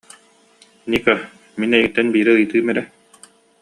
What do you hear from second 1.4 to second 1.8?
мин